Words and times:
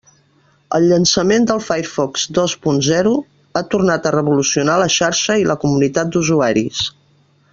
El 0.77 0.85
llançament 0.91 1.43
del 1.51 1.59
Firefox 1.65 2.23
dos 2.37 2.55
punt 2.63 2.79
zero 2.89 3.13
ha 3.61 3.65
tornat 3.75 4.09
a 4.09 4.15
revolucionar 4.19 4.79
la 4.85 4.89
xarxa 4.97 5.39
i 5.43 5.47
la 5.51 5.59
comunitat 5.67 6.13
d'usuaris. 6.17 6.85